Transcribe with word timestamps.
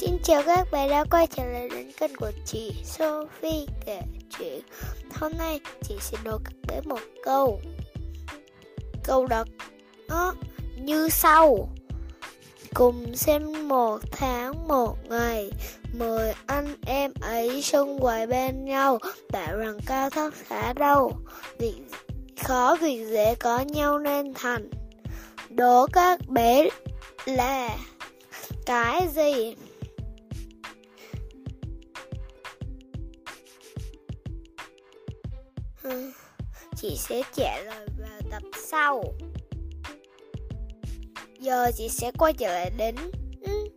Xin 0.00 0.18
chào 0.22 0.42
các 0.46 0.68
bạn 0.70 0.90
đã 0.90 1.04
quay 1.10 1.26
trở 1.26 1.44
lại 1.44 1.68
đến 1.68 1.90
kênh 1.98 2.16
của 2.16 2.30
chị 2.44 2.72
Sophie 2.84 3.66
kể 3.86 4.00
chuyện. 4.38 4.60
Hôm 5.14 5.32
nay 5.38 5.60
chị 5.82 5.94
sẽ 6.00 6.18
đố 6.24 6.38
các 6.44 6.54
bạn 6.68 6.88
một 6.88 7.00
câu. 7.24 7.60
Câu 9.04 9.26
đó 9.26 9.44
nó 10.08 10.34
như 10.76 11.08
sau. 11.08 11.68
Cùng 12.74 13.16
xem 13.16 13.68
một 13.68 13.98
tháng 14.10 14.68
một 14.68 14.96
ngày, 15.08 15.50
Mời 15.98 16.34
anh 16.46 16.76
em 16.86 17.12
ấy 17.20 17.62
xung 17.62 18.04
quanh 18.04 18.28
bên 18.28 18.64
nhau, 18.64 18.98
Bảo 19.32 19.56
rằng 19.56 19.78
cao 19.86 20.10
thấp 20.10 20.32
khá 20.46 20.72
đâu 20.72 21.12
Việc 21.58 21.80
khó 22.44 22.76
việc 22.80 23.06
dễ 23.10 23.34
có 23.34 23.58
nhau 23.58 23.98
nên 23.98 24.34
thành. 24.34 24.70
Đố 25.50 25.86
các 25.92 26.28
bé 26.28 26.68
là 27.26 27.76
cái 28.66 29.08
gì? 29.14 29.54
Ừ. 35.88 36.10
chị 36.76 36.96
sẽ 36.96 37.22
trả 37.34 37.58
lời 37.58 37.86
vào 37.98 38.20
tập 38.30 38.42
sau. 38.70 39.04
Giờ 41.40 41.70
chị 41.76 41.88
sẽ 41.88 42.10
quay 42.18 42.32
trở 42.32 42.52
lại 42.52 42.70
đến 42.76 42.96
ừ, 43.40 43.68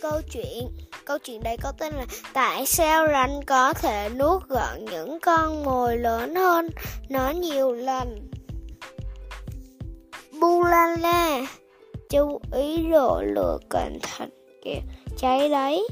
câu 0.00 0.20
chuyện. 0.32 0.68
Câu 1.04 1.18
chuyện 1.18 1.42
đây 1.42 1.56
có 1.62 1.72
tên 1.78 1.94
là 1.94 2.06
tại 2.32 2.66
sao 2.66 3.06
rắn 3.08 3.30
có 3.46 3.72
thể 3.72 4.08
nuốt 4.08 4.48
gọn 4.48 4.84
những 4.84 5.18
con 5.20 5.64
mồi 5.64 5.96
lớn 5.96 6.34
hơn 6.34 6.68
nó 7.08 7.30
nhiều 7.30 7.72
lần? 7.72 8.30
Bu 10.40 10.64
la 10.64 10.96
la 11.00 11.46
chú 12.10 12.40
ý 12.52 12.86
độ 12.92 13.22
lửa 13.22 13.58
cẩn 13.68 13.98
thận 14.02 14.30
kìa 14.64 14.80
cháy 15.18 15.48
đấy. 15.48 15.88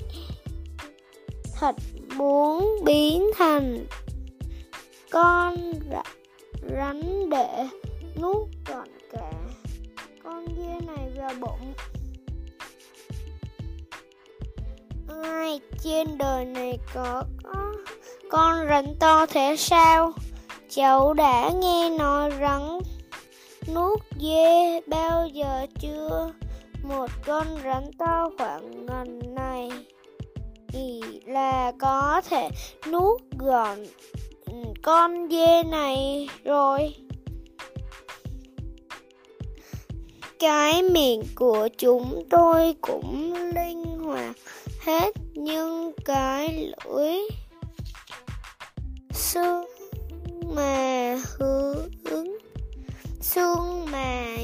Thật 1.61 1.75
muốn 2.17 2.77
biến 2.85 3.31
thành 3.37 3.87
con 5.11 5.55
rắn 6.69 7.31
để 7.31 7.67
nuốt 8.21 8.49
gọn 8.69 8.89
cả 9.13 9.33
con 10.25 10.47
dê 10.57 10.87
này 10.87 11.11
vào 11.17 11.31
bụng. 11.41 11.75
Ai 15.25 15.61
trên 15.83 16.19
đời 16.19 16.45
này 16.45 16.79
có, 16.95 17.25
có 17.45 17.75
con 18.31 18.67
rắn 18.69 18.95
to 19.01 19.27
thế 19.27 19.57
sao? 19.59 20.13
Cháu 20.69 21.13
đã 21.13 21.51
nghe 21.61 21.91
nói 21.91 22.31
rắn 22.41 22.79
nuốt 23.75 24.01
dê 24.21 24.81
bao 24.87 25.29
giờ 25.29 25.67
chưa? 25.81 26.33
Một 26.83 27.11
con 27.27 27.47
rắn 27.65 27.91
to 27.99 28.31
khoảng 28.39 28.87
ngần 28.87 29.35
này 29.35 29.71
thì 30.69 31.01
là 31.27 31.73
có 31.79 32.23
thể 32.31 32.49
nuốt 32.91 33.21
gọn 33.39 33.79
con 34.83 35.29
dê 35.31 35.63
này 35.63 36.29
rồi. 36.45 36.95
Cái 40.39 40.83
miệng 40.83 41.23
của 41.35 41.69
chúng 41.79 42.27
tôi 42.31 42.75
cũng 42.81 43.35
linh 43.55 43.85
hoạt 43.99 44.37
hết, 44.81 45.15
nhưng 45.35 45.93
cái 46.05 46.73
lưỡi 46.85 47.17
xương 49.13 49.67
mà 50.55 51.17
hướng, 51.39 52.29
xương 53.21 53.87
mà 53.93 54.37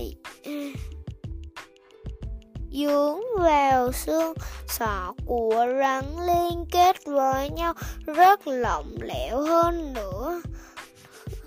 dướng 2.72 3.20
vào 3.38 3.92
xương, 3.92 4.34
sọ 4.68 5.13
của 5.26 5.66
rắn 5.78 6.04
liên 6.26 6.64
kết 6.70 6.96
với 7.06 7.50
nhau 7.50 7.74
rất 8.06 8.46
lỏng 8.46 8.96
lẻo 9.00 9.40
hơn 9.40 9.92
nữa. 9.92 10.42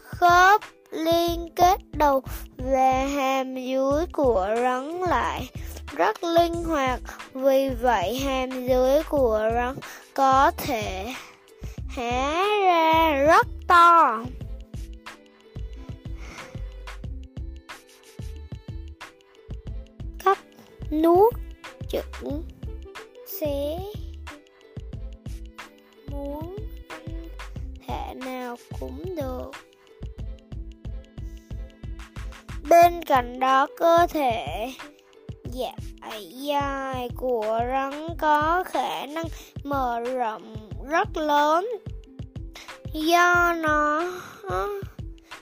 Khớp 0.04 0.62
liên 0.92 1.50
kết 1.56 1.78
đầu 1.92 2.24
và 2.58 3.06
hàm 3.06 3.56
dưới 3.56 4.06
của 4.14 4.48
rắn 4.62 5.02
lại 5.02 5.50
rất 5.96 6.24
linh 6.24 6.54
hoạt, 6.54 7.00
vì 7.34 7.70
vậy 7.70 8.20
hàm 8.20 8.68
dưới 8.68 9.04
của 9.10 9.50
rắn 9.54 9.76
có 10.14 10.52
thể 10.58 11.14
há 11.90 12.44
ra 12.66 13.14
rất 13.28 13.48
to. 13.68 14.24
Cách 20.24 20.40
nuốt 20.92 21.34
chửng 21.90 22.44
sẽ 23.42 23.80
muốn 26.12 26.56
ăn 26.88 27.30
thể 27.88 28.14
nào 28.26 28.56
cũng 28.80 29.16
được. 29.16 29.52
Bên 32.70 33.04
cạnh 33.04 33.40
đó, 33.40 33.68
cơ 33.78 34.08
thể 34.10 34.68
dài 35.52 36.30
dài 36.32 37.10
của 37.16 37.60
rắn 37.72 38.08
có 38.18 38.64
khả 38.68 39.06
năng 39.06 39.26
mở 39.64 40.00
rộng 40.00 40.56
rất 40.90 41.18
lớn. 41.18 41.68
Do 42.94 43.54
nó, 43.54 44.04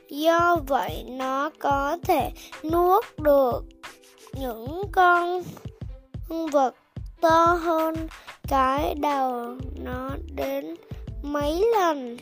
do 0.09 0.55
vậy 0.67 1.05
nó 1.07 1.49
có 1.59 1.97
thể 2.03 2.31
nuốt 2.71 3.05
được 3.17 3.63
những 4.33 4.81
con 4.91 5.43
vật 6.51 6.75
to 7.21 7.59
hơn 7.61 8.07
cái 8.47 8.95
đầu 8.95 9.57
nó 9.83 10.09
đến 10.35 10.75
mấy 11.23 11.65
lần. 11.77 12.17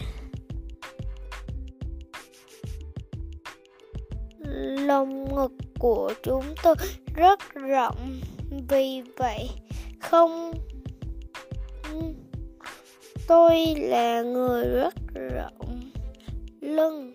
Lồng 4.88 5.36
ngực 5.36 5.52
của 5.80 6.14
chúng 6.24 6.44
tôi 6.64 6.76
rất 7.16 7.40
rộng, 7.54 8.20
vì 8.70 9.02
vậy 9.18 9.50
không, 10.00 10.54
tôi 13.28 13.76
là 13.78 14.22
người 14.22 14.66
rất 14.66 14.94
rộng 15.14 15.92
lưng. 16.62 17.14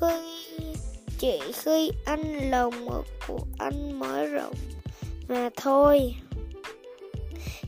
Khi, 0.00 0.54
chỉ 1.18 1.40
khi 1.52 1.90
anh 2.04 2.50
lồng 2.50 2.84
ngực 2.84 3.04
của 3.28 3.40
anh 3.58 3.98
mới 3.98 4.26
rộng 4.26 4.54
mà 5.28 5.50
thôi. 5.56 6.14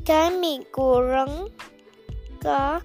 Cái 0.07 0.31
miệng 0.31 0.63
của 0.73 1.05
rắn 1.11 1.29
có 2.45 2.81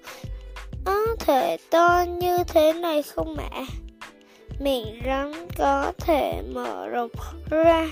có 0.84 1.16
thể 1.18 1.56
to 1.70 2.04
như 2.20 2.38
thế 2.48 2.72
này 2.72 3.02
không 3.02 3.36
ạ 3.36 3.66
miệng 4.60 5.00
rắn 5.06 5.32
có 5.58 5.92
thể 5.98 6.42
mở 6.54 6.88
rộng 6.88 7.10
ra 7.50 7.90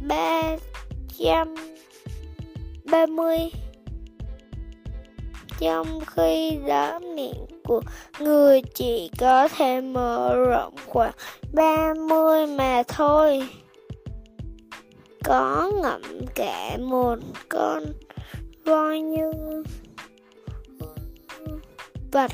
ba 0.00 0.56
trăm 1.18 1.54
ba 2.84 3.06
mươi 3.06 3.38
trong 5.58 6.00
khi 6.06 6.58
đó 6.66 6.98
miệng 6.98 7.46
của 7.64 7.80
người 8.18 8.62
chỉ 8.74 9.10
có 9.18 9.48
thể 9.48 9.80
mở 9.80 10.36
rộng 10.36 10.74
khoảng 10.86 11.12
ba 11.52 11.94
mươi 12.08 12.46
mà 12.46 12.82
thôi 12.88 13.48
có 15.24 15.70
ngậm 15.82 16.02
cả 16.34 16.76
một 16.80 17.18
con 17.48 17.82
voi 18.64 19.00
như 19.00 19.30
vật 22.12 22.30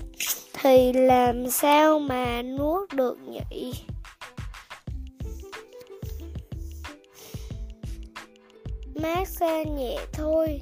thì 0.53 0.93
làm 0.93 1.51
sao 1.51 1.99
mà 1.99 2.43
nuốt 2.43 2.93
được 2.93 3.19
nhỉ? 3.29 3.73
Mát 8.95 9.29
xa 9.29 9.63
nhẹ 9.63 9.99
thôi, 10.13 10.61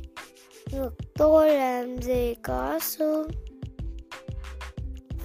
ngực 0.72 0.94
tôi 1.14 1.50
làm 1.50 1.98
gì 1.98 2.34
có 2.42 2.78
xương. 2.82 3.28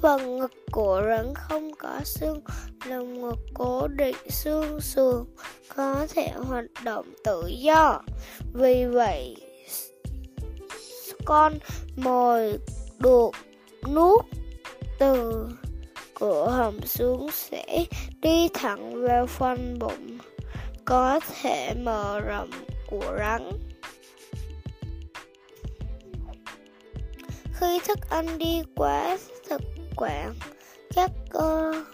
Phần 0.02 0.38
ngực 0.38 0.54
của 0.72 1.02
rắn 1.08 1.34
không 1.36 1.72
có 1.80 2.00
xương 2.04 2.42
lồng 2.86 3.22
ngực 3.22 3.40
cố 3.54 3.88
định 3.88 4.16
xương 4.30 4.82
sườn 4.82 5.26
có 5.76 6.08
thể 6.16 6.32
hoạt 6.36 6.66
động 6.84 7.14
tự 7.24 7.48
do. 7.48 8.02
Vì 8.54 8.86
vậy 8.86 9.36
con 11.26 11.54
mồi 11.96 12.58
được 13.00 13.32
nuốt 13.90 14.26
từ 15.00 15.48
cửa 16.20 16.50
hầm 16.50 16.80
xuống 16.86 17.30
sẽ 17.32 17.86
đi 18.22 18.50
thẳng 18.54 19.08
vào 19.08 19.28
phần 19.28 19.80
bụng 19.80 20.18
có 20.86 21.20
thể 21.42 21.74
mở 21.74 22.20
rộng 22.20 22.50
của 22.88 23.16
rắn. 23.20 23.52
Khi 27.54 27.80
thức 27.88 28.00
ăn 28.10 28.38
đi 28.38 28.62
quá 28.76 29.18
thực 29.50 29.62
quản 29.96 30.34
các 30.96 31.12
cơ 31.30 31.74
uh, 31.82 31.91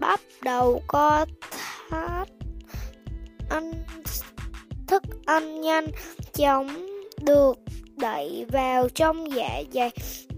bắt 0.00 0.20
đầu 0.42 0.82
co 0.86 1.26
thắt 1.90 2.28
ăn 3.50 3.72
thức 4.86 5.02
ăn 5.26 5.60
nhanh 5.60 5.86
chóng 6.32 6.86
được 7.20 7.58
đẩy 7.96 8.46
vào 8.52 8.88
trong 8.88 9.36
dạ 9.36 9.62
dày. 9.72 9.90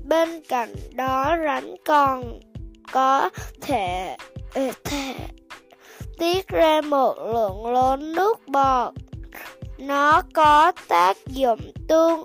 Bên 0.04 0.42
cạnh 0.48 0.74
đó 0.94 1.36
rắn 1.46 1.74
còn 1.84 2.40
có 2.92 3.30
thể, 3.60 4.16
ờ, 4.54 4.70
thể 4.84 5.14
tiết 6.18 6.48
ra 6.48 6.80
một 6.80 7.14
lượng 7.18 7.66
lớn 7.66 8.12
nước 8.12 8.48
bọt. 8.48 8.94
Nó 9.78 10.22
có 10.34 10.72
tác 10.88 11.16
dụng 11.26 11.72
tương 11.88 12.24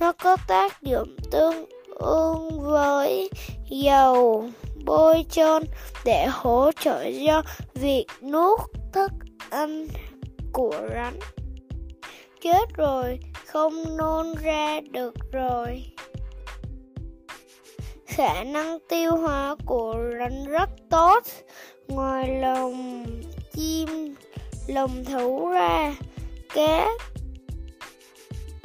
nó 0.00 0.12
có 0.12 0.36
tác 0.48 0.82
dụng 0.82 1.16
tương 1.30 1.64
ương 1.98 2.60
với 2.60 3.30
dầu 3.70 4.48
bôi 4.84 5.24
trơn 5.30 5.62
để 6.04 6.26
hỗ 6.26 6.70
trợ 6.80 7.04
cho 7.26 7.42
việc 7.74 8.06
nuốt 8.22 8.60
thức 8.92 9.12
ăn 9.50 9.86
của 10.52 10.80
rắn. 10.94 11.14
Chết 12.42 12.74
rồi, 12.76 13.18
không 13.46 13.96
nôn 13.96 14.34
ra 14.42 14.80
được 14.90 15.14
rồi. 15.32 15.84
Khả 18.06 18.44
năng 18.44 18.78
tiêu 18.88 19.16
hóa 19.16 19.56
của 19.66 19.94
rắn 20.18 20.44
rất 20.44 20.70
tốt. 20.90 21.24
Ngoài 21.88 22.40
lồng 22.40 23.06
chim 23.52 24.14
lồng 24.66 25.04
thú 25.04 25.48
ra 25.48 25.94
cá 26.54 26.88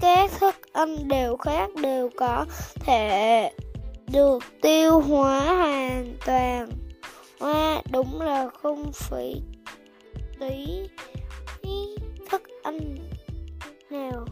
cá 0.02 0.28
thức 0.40 0.56
ăn 0.74 1.08
đều 1.08 1.38
khác 1.38 1.70
đều 1.82 2.10
có 2.18 2.46
thể 2.80 3.52
được 4.12 4.40
tiêu 4.62 5.00
hóa 5.00 5.40
hoàn 5.46 6.16
toàn. 6.26 6.70
Hoa, 7.40 7.82
đúng 7.92 8.22
là 8.22 8.50
không 8.62 8.92
phải 8.94 9.42
tí 10.40 10.88
thức 12.30 12.42
ăn 12.64 12.98
nào. 13.90 14.26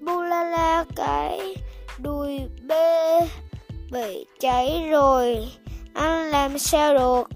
Bulala 0.00 0.84
cái 0.96 1.56
đùi 1.98 2.40
bê 2.62 3.20
bị 3.92 4.26
cháy 4.40 4.86
rồi 4.90 5.48
ăn 5.94 6.30
làm 6.30 6.58
sao 6.58 6.94
được? 6.94 7.28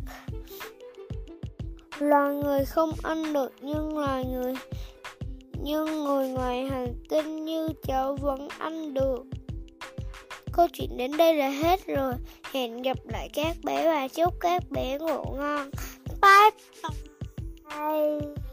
Loài 1.98 2.34
người 2.34 2.64
không 2.64 2.92
ăn 3.02 3.32
được 3.32 3.52
nhưng 3.60 3.98
loài 3.98 4.24
người 4.24 4.54
nhưng 5.62 6.04
người 6.04 6.28
ngoài 6.28 6.64
hành 6.64 6.94
tinh 7.08 7.44
như 7.44 7.68
cháu 7.82 8.16
vẫn 8.20 8.48
ăn 8.58 8.94
được. 8.94 9.22
Câu 10.52 10.68
chuyện 10.72 10.96
đến 10.96 11.16
đây 11.16 11.34
là 11.34 11.48
hết 11.48 11.86
rồi. 11.86 12.14
Hẹn 12.52 12.82
gặp 12.82 12.98
lại 13.04 13.28
các 13.32 13.56
bé 13.64 13.84
và 13.84 14.08
chúc 14.08 14.34
các 14.40 14.62
bé 14.70 14.98
ngủ 14.98 15.24
ngon. 15.36 15.70
Bye. 16.22 16.50
Bye. 17.64 18.49